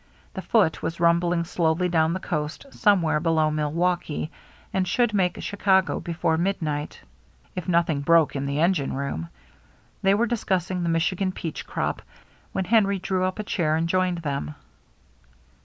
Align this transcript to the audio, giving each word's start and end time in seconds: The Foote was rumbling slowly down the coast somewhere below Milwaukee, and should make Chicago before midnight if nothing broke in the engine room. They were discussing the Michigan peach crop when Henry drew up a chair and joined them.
The 0.33 0.41
Foote 0.41 0.81
was 0.81 0.99
rumbling 0.99 1.43
slowly 1.43 1.87
down 1.87 2.13
the 2.13 2.19
coast 2.19 2.65
somewhere 2.71 3.19
below 3.19 3.51
Milwaukee, 3.51 4.31
and 4.73 4.87
should 4.87 5.13
make 5.13 5.39
Chicago 5.43 5.99
before 5.99 6.37
midnight 6.39 6.99
if 7.55 7.67
nothing 7.67 8.01
broke 8.01 8.35
in 8.35 8.47
the 8.47 8.59
engine 8.61 8.93
room. 8.93 9.29
They 10.01 10.15
were 10.15 10.25
discussing 10.25 10.81
the 10.81 10.89
Michigan 10.89 11.31
peach 11.31 11.67
crop 11.67 12.01
when 12.51 12.65
Henry 12.65 12.97
drew 12.97 13.25
up 13.25 13.37
a 13.37 13.43
chair 13.43 13.75
and 13.75 13.87
joined 13.87 14.23
them. 14.23 14.55